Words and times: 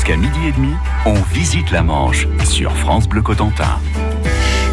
Jusqu'à 0.00 0.16
midi 0.16 0.46
et 0.48 0.52
demi, 0.52 0.72
on 1.04 1.12
visite 1.34 1.70
la 1.72 1.82
Manche 1.82 2.26
sur 2.44 2.74
France 2.74 3.06
Bleu 3.06 3.20
Cotentin. 3.20 3.78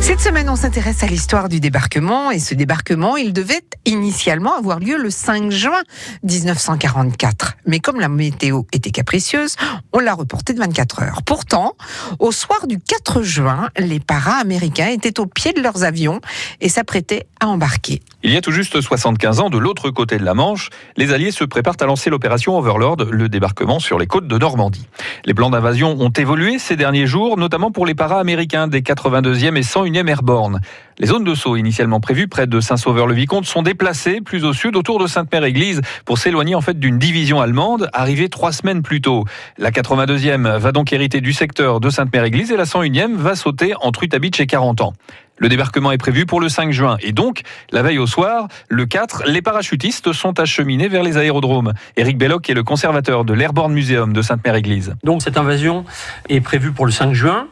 Cette 0.07 0.21
semaine, 0.21 0.49
on 0.49 0.55
s'intéresse 0.55 1.03
à 1.03 1.07
l'histoire 1.07 1.49
du 1.49 1.59
débarquement 1.59 2.31
et 2.31 2.39
ce 2.39 2.55
débarquement, 2.55 3.17
il 3.17 3.33
devait 3.33 3.59
initialement 3.83 4.57
avoir 4.57 4.79
lieu 4.79 4.95
le 4.97 5.09
5 5.09 5.51
juin 5.51 5.81
1944. 6.23 7.57
Mais 7.65 7.81
comme 7.81 7.99
la 7.99 8.07
météo 8.07 8.61
était 8.71 8.91
capricieuse, 8.91 9.57
on 9.91 9.99
l'a 9.99 10.13
reporté 10.13 10.53
de 10.53 10.59
24 10.59 11.01
heures. 11.03 11.21
Pourtant, 11.25 11.73
au 12.19 12.31
soir 12.31 12.67
du 12.67 12.79
4 12.79 13.21
juin, 13.21 13.67
les 13.77 13.99
para-américains 13.99 14.87
étaient 14.87 15.19
au 15.19 15.25
pied 15.25 15.51
de 15.51 15.59
leurs 15.59 15.83
avions 15.83 16.21
et 16.61 16.69
s'apprêtaient 16.69 17.27
à 17.41 17.47
embarquer. 17.47 18.01
Il 18.23 18.31
y 18.31 18.37
a 18.37 18.41
tout 18.41 18.51
juste 18.51 18.79
75 18.79 19.41
ans, 19.41 19.49
de 19.49 19.57
l'autre 19.57 19.89
côté 19.89 20.17
de 20.17 20.23
la 20.23 20.33
Manche, 20.33 20.69
les 20.95 21.11
Alliés 21.11 21.31
se 21.31 21.43
préparent 21.43 21.75
à 21.81 21.85
lancer 21.85 22.09
l'opération 22.09 22.57
Overlord, 22.57 22.97
le 23.11 23.27
débarquement 23.27 23.79
sur 23.79 23.99
les 23.99 24.07
côtes 24.07 24.27
de 24.27 24.37
Normandie. 24.37 24.87
Les 25.25 25.33
plans 25.33 25.49
d'invasion 25.49 25.97
ont 25.99 26.09
évolué 26.09 26.59
ces 26.59 26.77
derniers 26.77 27.07
jours, 27.07 27.37
notamment 27.37 27.71
pour 27.71 27.85
les 27.85 27.93
para-américains 27.93 28.67
des 28.67 28.81
82e 28.81 29.55
et 29.55 29.61
101e 29.61 29.96
Airborne. 30.05 30.59
Les 30.99 31.07
zones 31.07 31.23
de 31.23 31.35
saut 31.35 31.55
initialement 31.55 31.99
prévues 31.99 32.27
près 32.27 32.47
de 32.47 32.59
Saint-Sauveur-le-Vicomte 32.59 33.45
sont 33.45 33.61
déplacées 33.61 34.19
plus 34.21 34.45
au 34.45 34.53
sud 34.53 34.75
autour 34.75 34.99
de 34.99 35.07
Sainte-Mère-Église 35.07 35.81
pour 36.05 36.17
s'éloigner 36.17 36.55
en 36.55 36.61
fait 36.61 36.79
d'une 36.79 36.97
division 36.97 37.39
allemande 37.39 37.89
arrivée 37.93 38.29
trois 38.29 38.51
semaines 38.51 38.81
plus 38.81 39.01
tôt. 39.01 39.25
La 39.57 39.71
82e 39.71 40.57
va 40.57 40.71
donc 40.71 40.93
hériter 40.93 41.21
du 41.21 41.33
secteur 41.33 41.79
de 41.79 41.89
Sainte-Mère-Église 41.89 42.51
et 42.51 42.57
la 42.57 42.65
101e 42.65 43.15
va 43.15 43.35
sauter 43.35 43.73
entre 43.81 44.03
Utabitch 44.03 44.39
et 44.39 44.47
40 44.47 44.81
ans. 44.81 44.93
Le 45.39 45.49
débarquement 45.49 45.91
est 45.91 45.99
prévu 45.99 46.25
pour 46.25 46.41
le 46.41 46.49
5 46.49 46.71
juin 46.71 46.97
et 46.99 47.11
donc, 47.11 47.41
la 47.71 47.83
veille 47.83 47.99
au 47.99 48.07
soir, 48.07 48.47
le 48.69 48.87
4, 48.87 49.25
les 49.27 49.43
parachutistes 49.43 50.11
sont 50.13 50.39
acheminés 50.39 50.87
vers 50.87 51.03
les 51.03 51.17
aérodromes. 51.17 51.73
Éric 51.95 52.17
Belloc 52.17 52.49
est 52.49 52.55
le 52.55 52.63
conservateur 52.63 53.23
de 53.23 53.33
l'Airborne 53.33 53.71
Museum 53.71 54.13
de 54.13 54.21
Sainte-Mère-Église. 54.23 54.95
Donc 55.03 55.21
cette 55.21 55.37
invasion 55.37 55.85
est 56.27 56.41
prévue 56.41 56.71
pour 56.71 56.87
le 56.87 56.91
5 56.91 57.13
juin. 57.13 57.47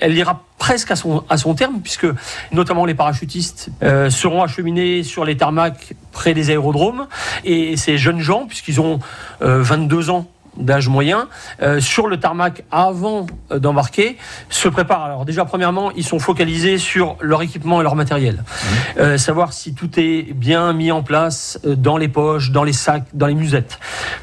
Elle 0.00 0.16
ira 0.16 0.42
presque 0.58 0.90
à 0.90 0.96
son, 0.96 1.24
à 1.28 1.36
son 1.36 1.54
terme, 1.54 1.80
puisque 1.82 2.06
notamment 2.52 2.84
les 2.84 2.94
parachutistes 2.94 3.68
euh, 3.82 4.10
seront 4.10 4.42
acheminés 4.42 5.02
sur 5.02 5.24
les 5.24 5.36
tarmacs 5.36 5.94
près 6.12 6.34
des 6.34 6.50
aérodromes. 6.50 7.06
Et 7.44 7.76
ces 7.76 7.98
jeunes 7.98 8.20
gens, 8.20 8.46
puisqu'ils 8.46 8.80
ont 8.80 8.98
22 9.40 10.08
euh, 10.08 10.12
ans 10.12 10.26
d'âge 10.56 10.88
moyen 10.88 11.28
euh, 11.60 11.80
sur 11.80 12.06
le 12.06 12.18
tarmac 12.18 12.64
avant 12.70 13.26
d'embarquer 13.50 14.16
se 14.48 14.68
préparent. 14.68 15.04
Alors 15.04 15.24
déjà 15.24 15.44
premièrement, 15.44 15.92
ils 15.92 16.04
sont 16.04 16.18
focalisés 16.18 16.78
sur 16.78 17.16
leur 17.20 17.42
équipement 17.42 17.80
et 17.80 17.82
leur 17.82 17.94
matériel. 17.94 18.36
Mmh. 18.36 18.98
Euh, 18.98 19.18
savoir 19.18 19.52
si 19.52 19.74
tout 19.74 19.90
est 20.00 20.32
bien 20.32 20.72
mis 20.72 20.90
en 20.90 21.02
place 21.02 21.60
dans 21.64 21.98
les 21.98 22.08
poches, 22.08 22.50
dans 22.50 22.64
les 22.64 22.72
sacs, 22.72 23.04
dans 23.12 23.26
les 23.26 23.34
musettes, 23.34 23.78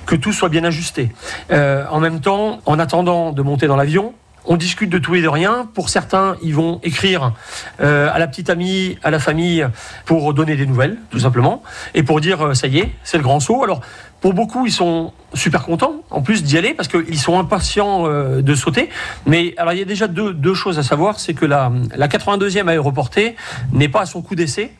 que 0.05 0.15
tout 0.15 0.33
soit 0.33 0.49
bien 0.49 0.63
ajusté. 0.63 1.11
en 1.51 1.99
même 1.99 2.19
temps, 2.19 2.61
en 2.65 2.79
attendant 2.79 3.31
de 3.31 3.41
monter 3.41 3.67
dans 3.67 3.75
l'avion, 3.75 4.13
on 4.45 4.57
discute 4.57 4.89
de 4.89 4.97
tout 4.97 5.15
et 5.15 5.21
de 5.21 5.27
rien. 5.27 5.67
Pour 5.73 5.89
certains, 5.89 6.35
ils 6.41 6.55
vont 6.55 6.79
écrire 6.83 7.33
à 7.79 8.19
la 8.19 8.27
petite 8.27 8.49
amie, 8.49 8.97
à 9.03 9.11
la 9.11 9.19
famille, 9.19 9.67
pour 10.05 10.33
donner 10.33 10.55
des 10.55 10.65
nouvelles, 10.65 10.97
tout 11.09 11.19
simplement, 11.19 11.63
et 11.93 12.03
pour 12.03 12.21
dire 12.21 12.55
ça 12.55 12.67
y 12.67 12.79
est, 12.79 12.91
c'est 13.03 13.17
le 13.17 13.23
grand 13.23 13.39
saut. 13.39 13.63
Alors 13.63 13.81
pour 14.23 14.33
beaucoup, 14.33 14.65
ils 14.65 14.71
sont 14.71 15.11
super 15.33 15.65
contents, 15.65 15.95
en 16.09 16.21
plus 16.21 16.43
d'y 16.43 16.57
aller, 16.57 16.73
parce 16.73 16.87
qu'ils 16.87 17.19
sont 17.19 17.37
impatients 17.37 18.07
euh, 18.07 18.41
de 18.41 18.55
sauter. 18.55 18.87
Mais 19.25 19.53
alors, 19.57 19.73
il 19.73 19.79
y 19.79 19.81
a 19.81 19.85
déjà 19.85 20.07
deux, 20.07 20.53
choses 20.53 20.79
à 20.79 20.83
savoir, 20.83 21.19
c'est 21.19 21.33
que 21.33 21.45
la, 21.45 21.69
la 21.93 22.07
82e 22.07 22.69
aéroportée 22.69 23.35
n'est 23.73 23.89
pas 23.89 23.99
à 23.99 24.05
son 24.05 24.21
coup 24.21 24.35
d'essai, 24.35 24.71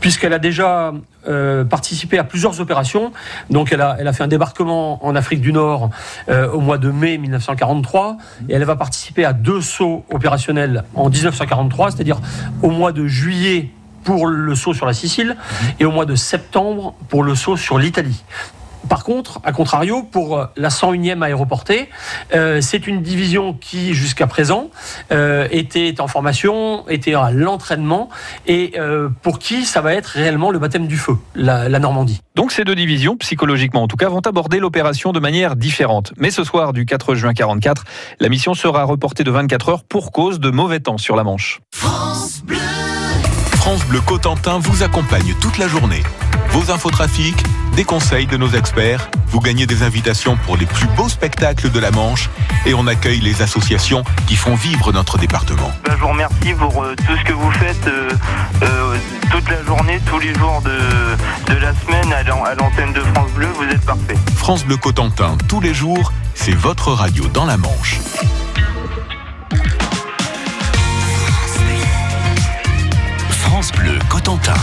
puisqu'elle 0.00 0.32
a 0.32 0.38
déjà 0.38 0.92
euh, 1.28 1.64
participé 1.64 2.18
à 2.18 2.24
plusieurs 2.24 2.60
opérations. 2.60 3.12
Donc 3.50 3.72
elle 3.72 3.80
a, 3.80 3.96
elle 3.98 4.12
fait 4.12 4.22
un 4.22 4.28
débarquement 4.28 5.04
en 5.04 5.16
Afrique 5.16 5.40
du 5.40 5.52
Nord 5.52 5.90
euh, 6.28 6.50
au 6.50 6.60
mois 6.60 6.78
de 6.78 6.90
mai 6.90 7.18
1943, 7.18 8.16
et 8.48 8.54
elle 8.54 8.64
va 8.64 8.76
participer 8.76 9.24
à 9.24 9.32
deux 9.32 9.60
sauts 9.60 10.04
opérationnels 10.10 10.84
en 10.94 11.08
1943, 11.08 11.92
c'est-à-dire 11.92 12.20
au 12.62 12.70
mois 12.70 12.92
de 12.92 13.06
juillet 13.06 13.70
pour 14.04 14.28
le 14.28 14.54
saut 14.54 14.72
sur 14.72 14.86
la 14.86 14.94
Sicile 14.94 15.36
et 15.80 15.84
au 15.84 15.90
mois 15.90 16.06
de 16.06 16.14
septembre 16.14 16.94
pour 17.08 17.24
le 17.24 17.34
saut 17.34 17.56
sur 17.56 17.76
l'Italie. 17.76 18.22
Par 18.88 19.04
contre, 19.04 19.40
à 19.44 19.52
contrario, 19.52 20.02
pour 20.02 20.38
euh, 20.38 20.46
la 20.56 20.68
101e 20.68 21.22
aéroportée, 21.22 21.88
euh, 22.34 22.60
c'est 22.60 22.86
une 22.86 23.02
division 23.02 23.52
qui, 23.54 23.94
jusqu'à 23.94 24.26
présent, 24.26 24.70
euh, 25.12 25.48
était 25.50 26.00
en 26.00 26.08
formation, 26.08 26.88
était 26.88 27.14
à 27.14 27.30
l'entraînement, 27.30 28.08
et 28.46 28.74
pour 29.22 29.38
qui 29.38 29.64
ça 29.64 29.80
va 29.80 29.94
être 29.94 30.06
réellement 30.06 30.50
le 30.50 30.58
baptême 30.58 30.86
du 30.86 30.96
feu, 30.96 31.16
la, 31.34 31.68
la, 31.68 31.78
Normandie. 31.78 32.20
Donc 32.34 32.52
ces 32.52 32.64
deux 32.64 32.74
divisions, 32.74 33.16
psychologiquement 33.16 33.82
en 33.82 33.88
tout 33.88 33.96
cas, 33.96 34.08
vont 34.08 34.20
aborder 34.20 34.58
l'opération 34.58 35.12
de 35.12 35.20
manière 35.20 35.56
différente. 35.56 36.12
Mais 36.16 36.30
ce 36.30 36.44
soir 36.44 36.72
du 36.72 36.86
4 36.86 37.14
juin 37.14 37.34
44, 37.34 37.84
la 38.20 38.28
mission 38.28 38.54
sera 38.54 38.84
reportée 38.84 39.24
de 39.24 39.30
24 39.30 39.68
heures 39.68 39.84
pour 39.84 40.12
cause 40.12 40.40
de 40.40 40.50
mauvais 40.50 40.80
temps 40.80 40.98
sur 40.98 41.16
la 41.16 41.24
Manche. 41.24 41.60
France 41.72 42.42
Bleu, 42.44 42.58
France 43.56 43.84
Bleu 43.86 44.00
Cotentin 44.00 44.58
vous 44.58 44.82
accompagne 44.82 45.34
toute 45.40 45.58
la 45.58 45.68
journée. 45.68 46.02
Vos 46.50 46.70
infotrafics 46.70 47.42
des 47.76 47.84
conseils 47.84 48.26
de 48.26 48.38
nos 48.38 48.48
experts, 48.48 49.10
vous 49.28 49.38
gagnez 49.38 49.66
des 49.66 49.82
invitations 49.82 50.38
pour 50.46 50.56
les 50.56 50.64
plus 50.64 50.86
beaux 50.96 51.10
spectacles 51.10 51.70
de 51.70 51.78
la 51.78 51.90
Manche 51.90 52.30
et 52.64 52.72
on 52.72 52.86
accueille 52.86 53.20
les 53.20 53.42
associations 53.42 54.02
qui 54.26 54.34
font 54.34 54.54
vivre 54.54 54.92
notre 54.92 55.18
département. 55.18 55.70
Ben, 55.84 55.92
je 55.94 56.00
vous 56.00 56.08
remercie 56.08 56.54
pour 56.58 56.82
euh, 56.82 56.94
tout 56.96 57.14
ce 57.18 57.24
que 57.24 57.34
vous 57.34 57.50
faites 57.50 57.86
euh, 57.86 58.08
euh, 58.62 58.96
toute 59.30 59.46
la 59.50 59.62
journée, 59.62 60.00
tous 60.06 60.18
les 60.18 60.32
jours 60.34 60.62
de, 60.62 61.52
de 61.52 61.60
la 61.60 61.74
semaine 61.74 62.12
à 62.14 62.22
l'antenne 62.54 62.94
de 62.94 63.00
France 63.00 63.30
Bleu, 63.32 63.48
vous 63.54 63.64
êtes 63.64 63.84
parfait. 63.84 64.16
France 64.36 64.64
Bleu 64.64 64.78
Cotentin, 64.78 65.36
tous 65.46 65.60
les 65.60 65.74
jours, 65.74 66.14
c'est 66.34 66.54
votre 66.54 66.92
radio 66.92 67.26
dans 67.28 67.44
la 67.44 67.58
Manche. 67.58 68.00
France 73.28 73.70
Bleu 73.72 73.98
Cotentin. 74.08 74.54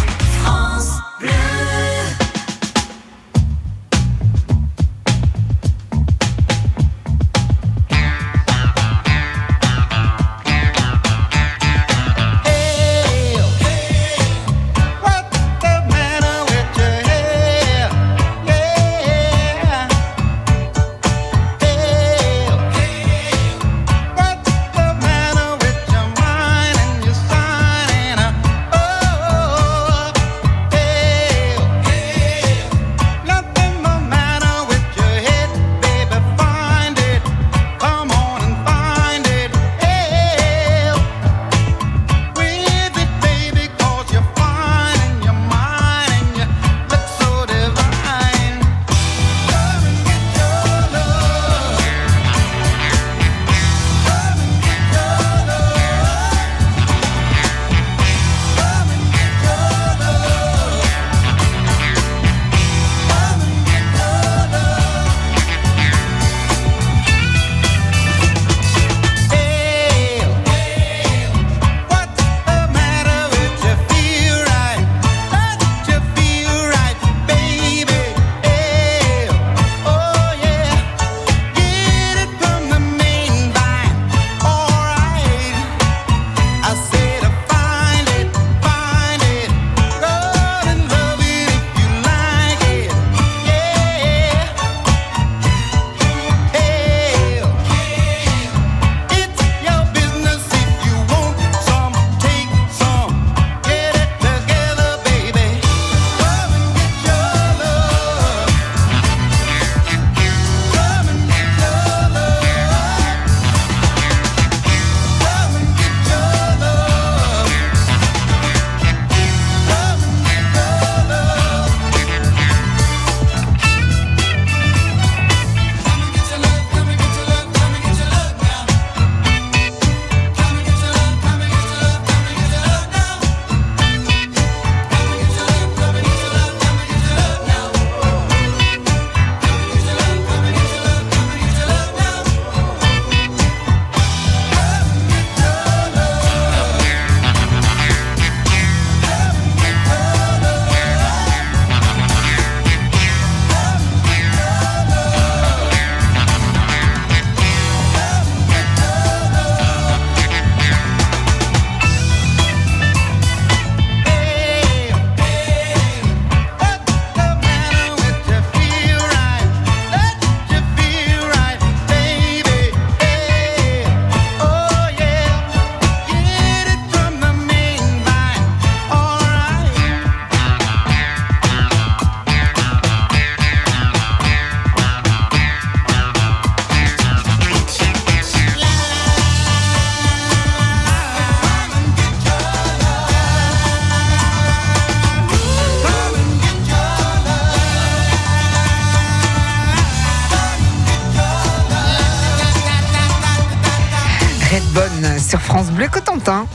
Sur 205.19 205.39
France 205.39 205.69
Bleu 205.69 205.87
Cotentin. 205.87 206.47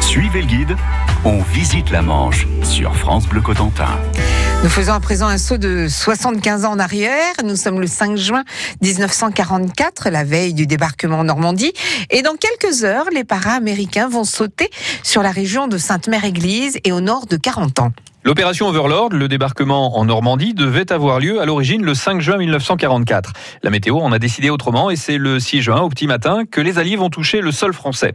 Suivez 0.00 0.40
le 0.40 0.48
guide, 0.48 0.76
on 1.24 1.40
visite 1.40 1.90
la 1.90 2.02
Manche 2.02 2.48
sur 2.64 2.96
France 2.96 3.28
Bleu 3.28 3.40
Cotentin. 3.40 3.96
Nous 4.64 4.68
faisons 4.68 4.92
à 4.92 4.98
présent 4.98 5.28
un 5.28 5.38
saut 5.38 5.56
de 5.56 5.86
75 5.88 6.64
ans 6.64 6.72
en 6.72 6.80
arrière. 6.80 7.34
Nous 7.44 7.54
sommes 7.54 7.80
le 7.80 7.86
5 7.86 8.16
juin 8.16 8.42
1944, 8.82 10.08
la 10.08 10.24
veille 10.24 10.52
du 10.52 10.66
débarquement 10.66 11.20
en 11.20 11.24
Normandie. 11.24 11.72
Et 12.10 12.22
dans 12.22 12.34
quelques 12.34 12.82
heures, 12.82 13.06
les 13.14 13.22
para-américains 13.22 14.08
vont 14.08 14.24
sauter 14.24 14.68
sur 15.04 15.22
la 15.22 15.30
région 15.30 15.68
de 15.68 15.78
Sainte-Mère-Église 15.78 16.78
et 16.82 16.90
au 16.90 17.00
nord 17.00 17.26
de 17.26 17.36
40 17.36 17.78
ans. 17.78 17.92
L'opération 18.28 18.68
Overlord, 18.68 19.08
le 19.14 19.26
débarquement 19.26 19.96
en 19.96 20.04
Normandie, 20.04 20.52
devait 20.52 20.92
avoir 20.92 21.18
lieu 21.18 21.40
à 21.40 21.46
l'origine 21.46 21.82
le 21.82 21.94
5 21.94 22.20
juin 22.20 22.36
1944. 22.36 23.32
La 23.62 23.70
météo 23.70 24.00
en 24.00 24.12
a 24.12 24.18
décidé 24.18 24.50
autrement 24.50 24.90
et 24.90 24.96
c'est 24.96 25.16
le 25.16 25.40
6 25.40 25.62
juin, 25.62 25.80
au 25.80 25.88
petit 25.88 26.06
matin, 26.06 26.44
que 26.44 26.60
les 26.60 26.78
Alliés 26.78 26.96
vont 26.96 27.08
toucher 27.08 27.40
le 27.40 27.52
sol 27.52 27.72
français. 27.72 28.14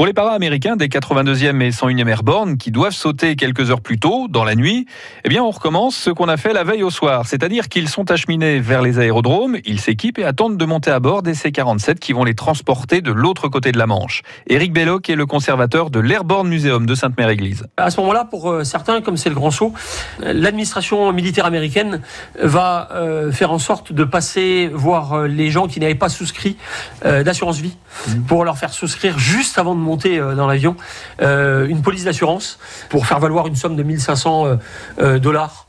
Pour 0.00 0.06
les 0.06 0.14
para-américains 0.14 0.76
des 0.76 0.88
82e 0.88 1.60
et 1.60 1.68
101e 1.68 2.08
Airborne 2.08 2.56
qui 2.56 2.70
doivent 2.70 2.94
sauter 2.94 3.36
quelques 3.36 3.70
heures 3.70 3.82
plus 3.82 3.98
tôt, 3.98 4.28
dans 4.30 4.44
la 4.44 4.54
nuit, 4.54 4.86
eh 5.24 5.28
bien 5.28 5.42
on 5.44 5.50
recommence 5.50 5.94
ce 5.94 6.08
qu'on 6.08 6.28
a 6.28 6.38
fait 6.38 6.54
la 6.54 6.64
veille 6.64 6.82
au 6.82 6.88
soir, 6.88 7.26
c'est-à-dire 7.26 7.68
qu'ils 7.68 7.86
sont 7.86 8.10
acheminés 8.10 8.60
vers 8.60 8.80
les 8.80 8.98
aérodromes, 8.98 9.58
ils 9.66 9.78
s'équipent 9.78 10.18
et 10.18 10.24
attendent 10.24 10.56
de 10.56 10.64
monter 10.64 10.90
à 10.90 11.00
bord 11.00 11.22
des 11.22 11.34
C-47 11.34 11.98
qui 11.98 12.14
vont 12.14 12.24
les 12.24 12.32
transporter 12.32 13.02
de 13.02 13.12
l'autre 13.12 13.48
côté 13.48 13.72
de 13.72 13.78
la 13.78 13.86
Manche. 13.86 14.22
Éric 14.46 14.72
Belloc 14.72 15.10
est 15.10 15.16
le 15.16 15.26
conservateur 15.26 15.90
de 15.90 16.00
l'Airborne 16.00 16.48
Museum 16.48 16.86
de 16.86 16.94
Sainte-Mère-Église. 16.94 17.66
À 17.76 17.90
ce 17.90 18.00
moment-là, 18.00 18.24
pour 18.24 18.50
euh, 18.50 18.64
certains, 18.64 19.02
comme 19.02 19.18
c'est 19.18 19.28
le 19.28 19.34
grand 19.34 19.50
saut, 19.50 19.74
euh, 20.22 20.32
l'administration 20.32 21.12
militaire 21.12 21.44
américaine 21.44 22.00
va 22.42 22.88
euh, 22.92 23.32
faire 23.32 23.52
en 23.52 23.58
sorte 23.58 23.92
de 23.92 24.04
passer 24.04 24.70
voir 24.72 25.24
les 25.24 25.50
gens 25.50 25.66
qui 25.66 25.78
n'avaient 25.78 25.94
pas 25.94 26.08
souscrit 26.08 26.56
d'assurance 27.04 27.58
vie 27.58 27.76
mmh. 28.08 28.20
pour 28.22 28.46
leur 28.46 28.56
faire 28.56 28.72
souscrire 28.72 29.18
juste 29.18 29.58
avant 29.58 29.74
de 29.74 29.80
monter 29.80 29.89
euh, 30.04 30.34
dans 30.34 30.46
l'avion 30.46 30.76
euh, 31.20 31.66
une 31.66 31.82
police 31.82 32.04
d'assurance 32.04 32.58
pour 32.88 33.06
faire 33.06 33.18
valoir 33.18 33.46
une 33.46 33.56
somme 33.56 33.76
de 33.76 33.82
1500 33.82 34.58
euh, 35.00 35.18
dollars 35.18 35.66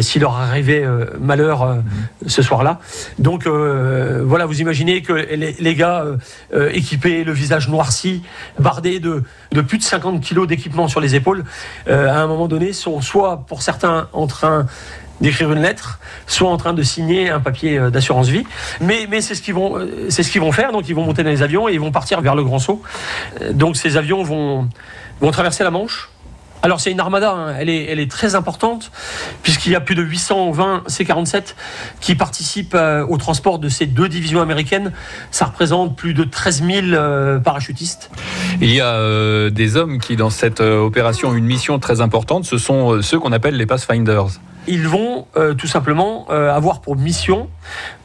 s'il 0.00 0.22
leur 0.22 0.34
arrivait 0.34 0.84
malheur 1.20 1.66
mhm. 1.66 1.82
ce 2.26 2.42
soir-là. 2.42 2.78
Donc 3.18 3.46
voilà, 3.46 4.46
vous 4.46 4.60
imaginez 4.60 5.02
que 5.02 5.12
les, 5.12 5.74
gars 5.74 6.04
équipés, 6.72 7.22
le 7.22 7.32
visage 7.32 7.68
noirci, 7.68 8.22
bardés 8.58 8.98
de, 8.98 9.24
de 9.52 9.60
plus 9.60 9.76
de 9.76 9.82
50 9.82 10.22
kilos 10.22 10.46
d'équipement 10.46 10.88
sur 10.88 11.00
les 11.00 11.14
épaules, 11.16 11.44
à 11.86 12.18
un 12.18 12.26
moment 12.26 12.48
donné 12.48 12.72
sont 12.72 13.00
soit 13.02 13.44
pour 13.46 13.60
certains 13.62 14.08
en 14.14 14.26
train 14.26 14.66
d'écrire 15.20 15.52
une 15.52 15.62
lettre, 15.62 15.98
soit 16.26 16.50
en 16.50 16.56
train 16.56 16.74
de 16.74 16.82
signer 16.82 17.30
un 17.30 17.40
papier 17.40 17.78
euh, 17.78 17.90
d'assurance 17.90 18.28
vie. 18.28 18.44
Mais, 18.80 19.06
c'est 19.20 19.34
ce 19.34 19.42
qu'ils 19.42 19.54
vont, 19.54 19.78
euh, 19.78 20.06
c'est 20.08 20.22
ce 20.22 20.30
qu'ils 20.30 20.40
vont 20.40 20.52
faire. 20.52 20.72
Donc 20.72 20.88
ils 20.88 20.94
vont 20.94 21.04
monter 21.04 21.22
dans 21.22 21.30
les 21.30 21.42
avions 21.42 21.68
et 21.68 21.72
ils 21.72 21.80
vont 21.80 21.92
partir 21.92 22.20
vers 22.20 22.34
le 22.34 22.44
Grand 22.44 22.58
Saut. 22.58 22.82
Euh, 23.40 23.52
donc 23.52 23.76
ces 23.76 23.96
avions 23.96 24.22
vont, 24.22 24.68
vont 25.20 25.30
traverser 25.30 25.64
la 25.64 25.70
Manche. 25.70 26.10
Alors 26.62 26.80
c'est 26.80 26.90
une 26.90 26.98
armada, 26.98 27.32
hein. 27.32 27.54
elle, 27.60 27.68
est, 27.68 27.84
elle 27.84 28.00
est 28.00 28.10
très 28.10 28.34
importante, 28.34 28.90
puisqu'il 29.42 29.70
y 29.70 29.76
a 29.76 29.80
plus 29.80 29.94
de 29.94 30.02
820 30.02 30.84
C-47 30.88 31.54
qui 32.00 32.16
participent 32.16 32.76
au 33.08 33.16
transport 33.18 33.60
de 33.60 33.68
ces 33.68 33.86
deux 33.86 34.08
divisions 34.08 34.40
américaines. 34.40 34.92
Ça 35.30 35.44
représente 35.44 35.96
plus 35.96 36.12
de 36.12 36.24
13 36.24 36.64
000 36.64 37.40
parachutistes. 37.44 38.10
Il 38.60 38.72
y 38.72 38.80
a 38.80 39.50
des 39.50 39.76
hommes 39.76 39.98
qui, 39.98 40.16
dans 40.16 40.30
cette 40.30 40.60
opération, 40.60 41.28
ont 41.28 41.34
une 41.34 41.44
mission 41.44 41.78
très 41.78 42.00
importante, 42.00 42.46
ce 42.46 42.58
sont 42.58 43.00
ceux 43.00 43.20
qu'on 43.20 43.32
appelle 43.32 43.56
les 43.56 43.66
Pathfinders 43.66 44.40
ils 44.66 44.86
vont 44.86 45.26
euh, 45.36 45.54
tout 45.54 45.66
simplement 45.66 46.26
euh, 46.30 46.54
avoir 46.54 46.80
pour 46.80 46.96
mission 46.96 47.48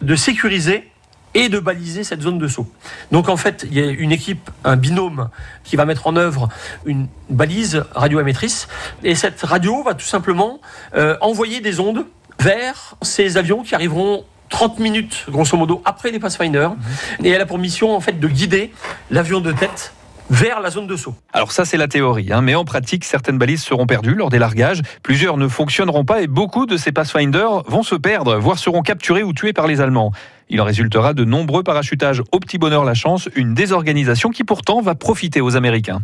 de 0.02 0.16
sécuriser 0.16 0.90
et 1.34 1.50
de 1.50 1.60
baliser 1.60 2.04
cette 2.04 2.22
zone 2.22 2.38
de 2.38 2.48
saut. 2.48 2.70
Donc 3.12 3.30
en 3.30 3.38
fait, 3.38 3.66
il 3.70 3.78
y 3.78 3.82
a 3.82 3.86
une 3.86 4.12
équipe, 4.12 4.50
un 4.64 4.76
binôme 4.76 5.30
qui 5.64 5.76
va 5.76 5.86
mettre 5.86 6.08
en 6.08 6.16
œuvre 6.18 6.50
une 6.86 7.08
balise 7.30 7.86
radioémettrice 7.94 8.68
et 9.04 9.16
cette 9.16 9.42
radio 9.42 9.84
va 9.84 9.94
tout 9.94 10.06
simplement 10.06 10.60
euh, 10.96 11.16
envoyer 11.22 11.62
des 11.62 11.80
ondes 11.80 12.06
vers 12.40 12.96
ces 13.02 13.38
avions 13.38 13.64
qui 13.64 13.76
arriveront 13.76 14.26
30 14.50 14.80
minutes, 14.80 15.26
grosso 15.30 15.56
modo, 15.56 15.82
après 15.86 16.12
les 16.12 16.20
Pathfinder. 16.20 16.68
Mmh. 16.68 17.26
Et 17.26 17.30
elle 17.30 17.42
a 17.42 17.46
pour 17.46 17.58
mission, 17.58 17.96
en 17.96 18.02
fait, 18.02 18.20
de 18.20 18.28
guider 18.28 18.74
l'avion 19.10 19.40
de 19.40 19.54
tête 19.54 19.94
vers 20.32 20.62
la 20.62 20.70
zone 20.70 20.88
de 20.88 20.96
saut. 20.96 21.14
Alors 21.34 21.52
ça 21.52 21.66
c'est 21.66 21.78
la 21.78 21.90
théorie, 21.90 22.32
hein, 22.32 22.42
mais 22.42 22.56
en 22.56 22.64
pratique 22.64 23.04
certaines 23.04 23.38
balises 23.38 23.64
seront 23.64 23.86
perdues 23.86 24.16
lors 24.16 24.30
des 24.30 24.40
largages, 24.40 24.82
plusieurs 25.04 25.36
ne 25.36 25.48
fonctionneront 25.48 26.06
pas 26.06 26.22
et 26.22 26.28
beaucoup 26.28 26.66
de 26.66 26.78
ces 26.78 26.94
Pathfinder 26.94 27.48
vont 27.68 27.84
se 27.84 27.96
perdre, 27.96 28.38
voire 28.38 28.58
seront 28.58 28.82
capturés 28.82 29.24
ou 29.24 29.34
tués 29.34 29.54
par 29.54 29.68
les 29.68 29.82
Allemands. 29.82 30.14
Il 30.50 30.62
en 30.62 30.66
résultera 30.66 31.14
de 31.14 31.26
nombreux 31.26 31.64
parachutages 31.64 32.24
au 32.32 32.40
petit 32.40 32.58
bonheur 32.58 32.86
la 32.86 32.94
chance, 32.94 33.30
une 33.36 33.54
désorganisation 33.54 34.30
qui 34.30 34.44
pourtant 34.46 34.82
va 34.82 34.96
profiter 34.96 35.42
aux 35.42 35.58
Américains. 35.58 36.02